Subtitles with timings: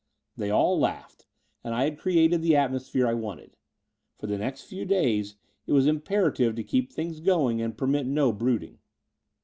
[0.35, 1.27] They all laughed:
[1.63, 3.55] and I had created the atmos phere I wanted.
[4.17, 5.35] For the next few days
[5.67, 8.79] it was imperative to keep things going and permit, no brooding.